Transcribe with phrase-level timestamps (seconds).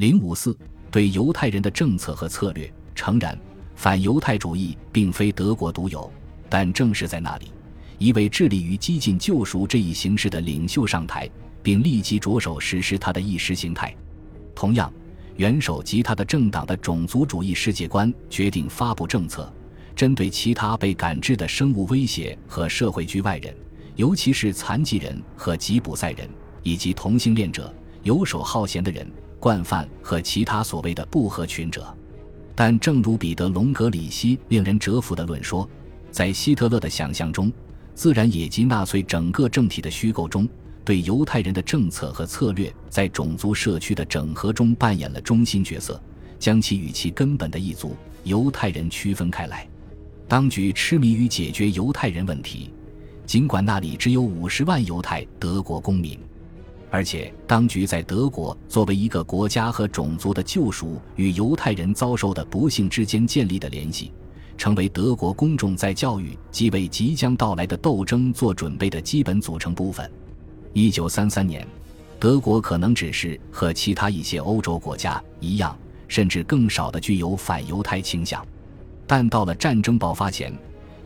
[0.00, 0.56] 零五四
[0.90, 2.72] 对犹太人的政策和策略。
[2.94, 3.38] 诚然，
[3.76, 6.10] 反犹太主义并非德国独有，
[6.48, 7.52] 但正是在那里，
[7.98, 11.28] 一位致力于激进救赎这一形式的领袖上台，
[11.62, 13.94] 并立即着手实施他的意识形态。
[14.54, 14.90] 同样，
[15.36, 19.52] 元首及他的政党的种族主义世界观决定发布政策，
[19.94, 23.54] 针对其他被感知的生物威胁和社会局外人，
[23.96, 26.26] 尤其是残疾人和吉普赛人，
[26.62, 27.70] 以及同性恋者、
[28.02, 29.06] 游手好闲的人、
[29.40, 31.92] 惯犯和其他所谓的不合群者。
[32.54, 35.68] 但正如彼得·隆格里希令人折服的论说，
[36.10, 37.50] 在希特勒的想象中，
[37.94, 40.48] 自然也及纳粹整个政体的虚构中。
[40.82, 46.00] 对犹太人的政策和策略，在种族社区的整合中扮演了中心角色，
[46.38, 49.68] 将其与其根本的一族犹太人区分开来。
[50.26, 52.70] 当局痴迷于解决犹太人问题，
[53.26, 56.18] 尽管那里只有五十万犹太德国公民，
[56.90, 64.12] 而且当局在德国作为一个国家和种族的救赎与犹太人遭受的不幸之间建立的联系，
[64.58, 70.10] 成为德国公众在教育及为即将到来的斗争做准备的基本组成部分。
[70.72, 71.66] 一九三三年，
[72.18, 75.76] 德国可能只是和其他一些欧洲国家一样，
[76.08, 78.44] 甚至更少的具有反犹太倾向。
[79.06, 80.52] 但到了战争爆发前，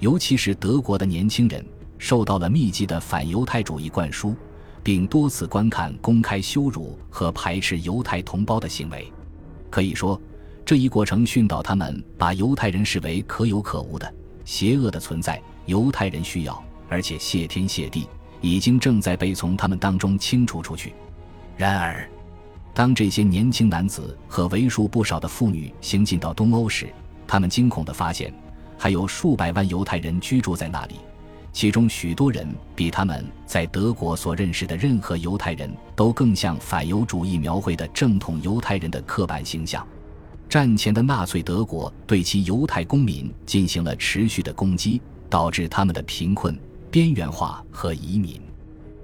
[0.00, 1.64] 尤其是德国的年轻人
[1.98, 4.34] 受到了密集的反犹太主义灌输，
[4.84, 9.10] 并多次观看公开羞辱和排斥犹太同胞的行为。
[9.70, 10.20] 可以说，
[10.64, 15.42] 这一过程训导他们把犹太人视为可有可无的邪恶的存在。
[15.66, 18.06] 犹太人需要，而且谢天谢地。
[18.42, 20.92] 已经正在被从他们当中清除出去。
[21.56, 22.06] 然而，
[22.74, 26.92] 当这些年轻男子和为数不少的妇女行进到东欧时，
[27.26, 28.34] 他们惊恐地发现，
[28.76, 30.96] 还有数百万犹太人居住在那里，
[31.54, 39.86] 其中许多人比他们在德国所认识的任何犹太人都更像反犹主义描绘的正统犹太人的刻板形象。
[40.48, 46.58] 战前的纳粹德国对其犹太公民进行了持续的攻击，导致他们的贫困。
[46.90, 48.40] 边缘化和移民。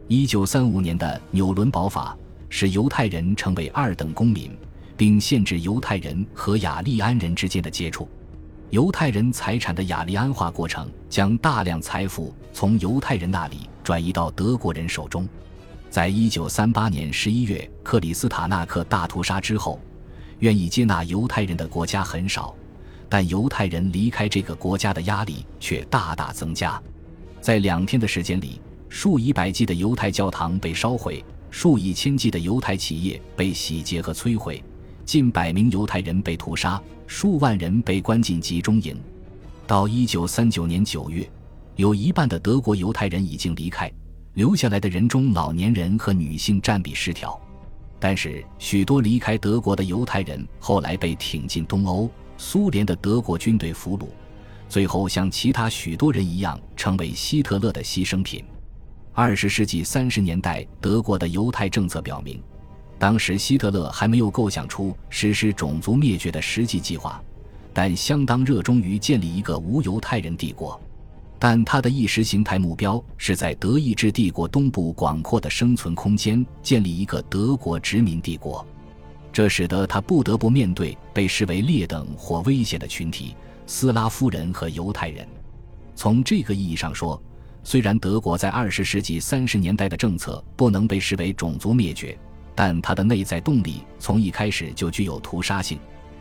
[0.06, 2.16] 一九三五年的纽伦堡法
[2.48, 4.50] 使犹太人成为二等公民，
[4.96, 8.08] 并限制犹太人和雅利安人之间的接触。
[8.70, 15.28] 犹太人财产的雅利安化过程将大量财富从犹太人那里转移到德国人手中。
[15.90, 19.80] 在一九三八年十一月克里斯塔纳克大屠杀之后，
[20.38, 22.54] 愿意接纳犹太人的国家很少，
[23.08, 26.80] 但犹太人离开这个国家的压力却大大增加。
[27.40, 34.62] 在两天的时间里，数以百计的犹太教堂被烧毁，数以千计的犹太企业被洗劫和摧毁，
[35.10, 38.96] 近百名犹太人被屠杀，数万人被关进集中营。
[39.66, 41.28] 到一九三九年九月，
[41.74, 43.92] 有一半的德国犹太人已经离开，
[44.34, 47.36] 留下来的人中老年人和女性占比失调。
[47.98, 54.06] 但是，许多离开德国的犹太人后来被挺进东欧，苏联的德国军队俘虏。
[54.68, 58.44] 最后，像其他许多人一样，成为希特勒的牺牲品。
[59.12, 62.40] 二十世纪三十年代，德国的犹太政策表明，
[63.00, 67.18] 当时希特勒还没有构想出实施种族灭绝的实际计划，
[67.72, 70.78] 但相当热衷于建立一个无犹太人帝国。
[71.38, 78.64] 但他的意识形态目标是在德意志帝国东部广阔的生存空间建立一个德国殖民帝国，
[79.32, 83.34] 这使得他不得不面对被视为劣等或危险的群体。
[83.66, 85.26] 斯拉夫人和犹太人，
[85.94, 87.18] 从这个意义上说，
[87.64, 92.18] 虽然德国在二十世纪三十年代的政策不能被视为种族灭绝，
[92.62, 95.78] 但它的内在动力从一开始就具有屠杀性，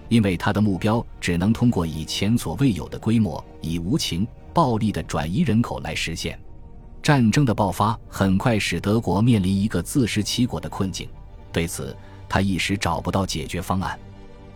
[0.07, 6.39] 因为它的目标只能通过以前所未有的规模、以无情、暴力的转移人口来实现。
[7.03, 11.09] 战争的爆发很快使德国面临一个自食其果的困境，
[11.51, 11.93] 对此
[12.29, 13.99] 他一时找不到解决方案。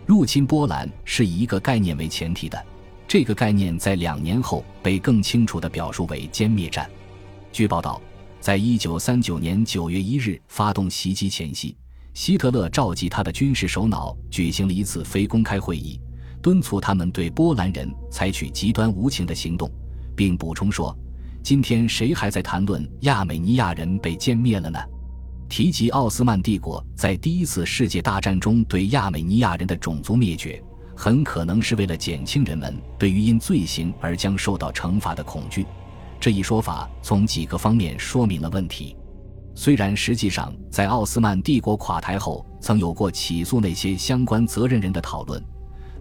[0.05, 2.65] 入侵波兰是以一个概念为前提的。
[3.09, 6.89] 这个概念在两年后被更清楚地表述为歼灭战。
[7.51, 8.01] 据报道，
[8.43, 11.77] 在一九三九年九月一日发动袭击前夕，
[12.13, 15.97] 希特勒召集他的军事首脑举行了一次非公开会议，
[16.41, 19.71] 敦促他们对波兰人采取极端无情的行动，
[20.13, 20.93] 并补充说
[21.41, 24.77] ：“今天谁还在谈论亚美尼亚人被歼灭了呢？
[25.47, 30.61] 提及奥斯曼帝国在第一次世界大战中对亚美尼亚人的种族灭绝。”
[30.97, 35.65] 很可能是为了减轻人们对于因罪行而将受到惩罚的恐惧。
[36.23, 38.95] 这一说法从几个方面说明了问题。
[39.53, 45.43] 虽然实际上在奥斯曼帝国垮台后曾有过起诉那些相关责任人的讨论，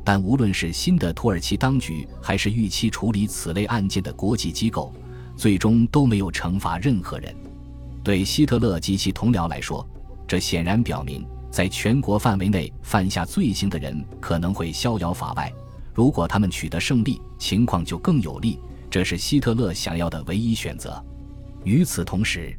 [0.05, 4.95] 但无论是新的土耳其当局还是预期处理此类案件的国际机构，
[5.35, 7.35] 最终都没有惩罚任何人。
[8.05, 9.85] 对希特勒及其同僚来说，
[10.29, 11.27] 这显然表明。
[11.51, 15.53] 在全国范围内犯下罪行的人可能会逍遥法外。
[15.93, 18.61] 如果他们取得胜利，情况就更有利。
[18.93, 21.03] 这是希特勒想要的唯一选择。
[21.65, 22.55] 与此同时，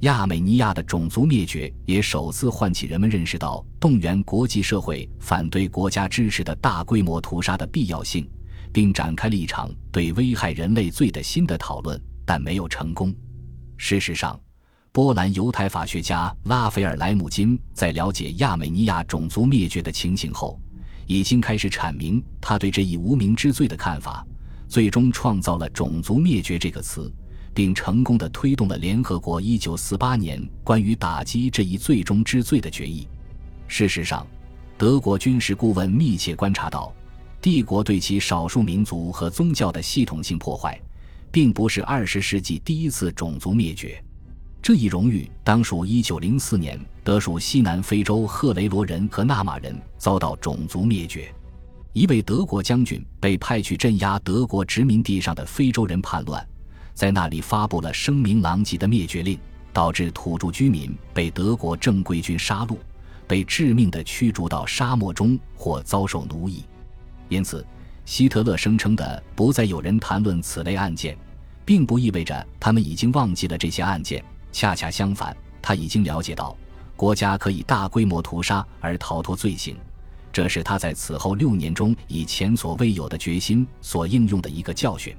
[0.00, 8.28] 亚美尼亚的种族灭绝也首次唤起人们认识到动员国际社会反对国家支持的大规模屠杀的必要性，
[8.70, 13.10] 并展开了一场对危害人类罪的新的讨论，但没有成功。
[13.78, 14.38] 事实上，
[14.92, 20.60] 波兰犹太法学家拉斐尔·莱姆金在了解亚美尼亚种族灭绝的情形后，
[21.06, 24.22] 已经开始阐明他对这一无名之罪的看法，
[24.72, 27.12] 最终创造了“种族灭绝”这个词。
[27.54, 33.06] 并成功的推动了联合国1948年关于打击这一最终之罪的决议。
[33.68, 34.26] 事实上，
[34.78, 36.92] 德国军事顾问密切观察到，
[37.40, 40.80] 帝国对其少数民族和宗教的系统性破坏，
[41.30, 44.02] 并不是20世纪第一次种族灭绝。
[44.62, 51.30] 这一荣誉当属1904年德属西南非洲赫雷罗人和纳马人遭到种族灭绝。
[51.92, 56.46] 一位德国将军被派去镇压德国殖民地上的非洲人叛乱。
[56.94, 59.38] 在那里发布了声名狼藉的灭绝令，
[59.72, 62.76] 导致土著居民被德国正规军杀戮，
[63.26, 66.64] 被致命地驱逐到沙漠中或遭受奴役。
[67.28, 67.64] 因此，
[68.06, 71.16] 希特勒声称的不再有人谈论此类案件，
[71.64, 74.24] 并不意味着他们已经忘记了这些案件。
[74.50, 76.56] 恰恰相反，他已经了解到
[76.96, 79.76] 国家可以大规模屠杀而逃脱罪行，
[80.32, 85.14] 这是他在此后六年中以前所未有的决心所应用的一个教训。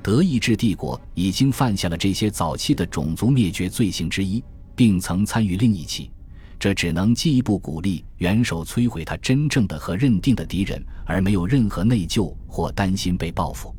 [0.00, 4.44] 德意志帝国已经犯下了这些早期的种族灭绝罪行之一，
[4.76, 6.10] 并曾参与另一起，
[6.58, 13.74] 这只能进一步鼓励元首摧毁他真正的和认定的敌人，而没有任何内疚或担心被报复。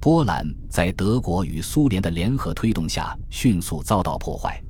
[0.00, 4.60] 波兰在德国与苏联的联合推动下迅速遭到破坏。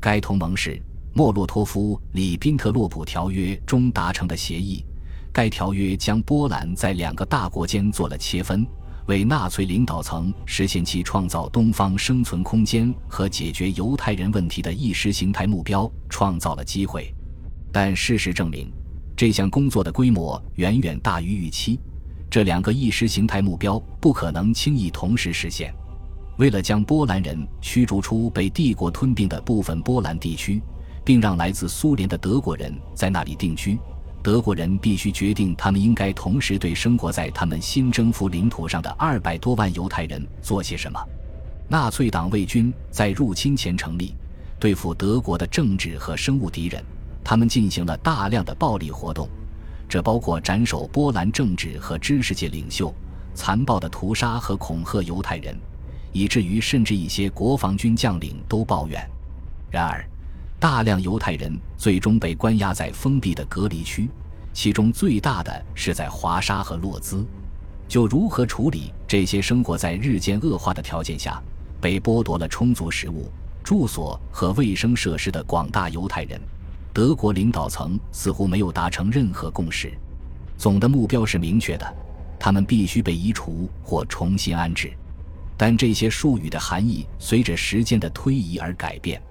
[0.00, 0.78] 该同盟是
[1.16, 4.84] 莫洛托夫里宾特洛普条约中达成的协议，
[5.32, 8.66] 该条约将波兰在两个大国间做了切分。
[9.06, 17.14] 为纳粹领导层实现其创造东方生存空间和解决犹太人问题的意识形态目标创造了机会，
[17.70, 18.72] 但事实证明，
[19.14, 21.78] 这项工作的规模远远大于预期。
[22.28, 25.72] 这两个意识形态目标不可能轻易同时实现。
[26.38, 30.60] 为了将波兰人驱逐出被帝国吞并的部分波兰地区，
[31.04, 33.78] 并让来自苏联的德国人在那里定居。
[34.22, 40.98] 德国人必须决定，他们应该同时对生活在他们新征服领土上的二百多万犹太人做些什么。
[41.68, 44.14] 纳粹党卫军在入侵前成立，
[44.58, 46.82] 对付德国的政治和生物敌人，
[47.22, 49.28] 他们进行了大量的暴力活动，
[49.86, 52.94] 这包括斩首波兰政治和知识界领袖，
[53.34, 55.54] 残暴的屠杀和恐吓犹太人，
[56.12, 59.06] 以至于甚至一些国防军将领都抱怨。
[59.70, 60.02] 然而。
[60.64, 64.08] 大量犹太人最终被关押在封闭的隔离区，
[64.54, 67.22] 其中最大的是在华沙和洛兹。
[67.86, 71.38] 就如何处理这些生活在日渐恶化的条件下、
[71.82, 73.30] 被剥夺了充足食物、
[73.62, 76.40] 住所和卫生设施的广大犹太人，
[76.94, 79.92] 德国领导层似乎没有达成任何共识。
[80.56, 81.94] 总的目标是明确的：
[82.38, 84.90] 他们必须被移除或重新安置。
[85.58, 89.22] 但这些术语的含义随着时间的推移而改变。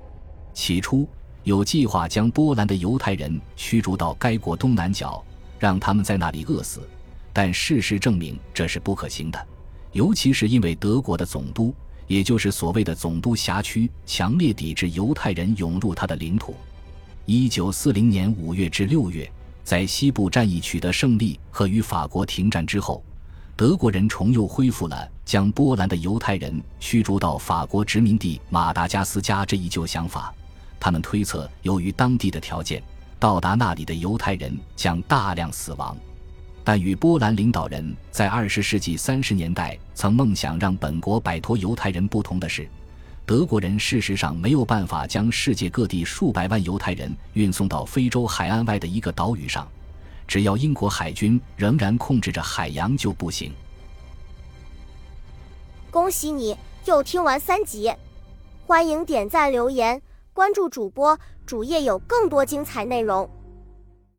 [0.54, 1.10] 起初。
[1.44, 5.22] 有计划将波兰的犹太人驱逐到该国东南角，
[5.60, 6.88] 让他们在那里饿死，
[7.34, 9.48] 但事实证明这是不可行的，
[9.91, 11.75] 尤其是因为德国的总督，
[12.08, 16.56] 也就是所谓的总督辖区，强烈抵制犹太人涌入他的领土。
[17.25, 19.29] 一九四零年五月至六月，
[19.65, 23.03] 在西部战役取得胜利和与法国停战之后，
[23.58, 30.34] 德国人重又恢复了将波兰的犹太人驱逐到法国殖民地马达加斯加这一旧想法。
[30.84, 32.84] 他们推测，由于当地的条件，
[33.18, 35.96] 到达那里的犹太人将大量死亡。
[36.62, 42.68] 但与波兰领导人在二十世纪三十年代曾梦想让本国摆脱犹太人不同的是，
[43.25, 49.66] 德国人事实上没有办法将世界各地数百万犹太人运送到非洲海岸外的一个岛屿上。
[50.28, 53.54] 只要英国海军仍然控制着海洋，就不行。
[55.90, 57.90] 恭喜你又听完三集，
[58.68, 60.02] 欢迎点赞留言。
[60.34, 63.30] 关注主播，主页有更多精彩内容。